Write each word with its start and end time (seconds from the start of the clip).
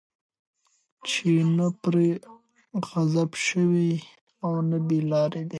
چې 1.09 1.29
نه 1.57 1.67
پرې 1.81 2.07
غضب 2.87 3.29
شوی، 3.47 3.91
او 4.43 4.51
نه 4.69 4.77
بې 4.87 4.99
لاري 5.11 5.43
دي 5.47 5.49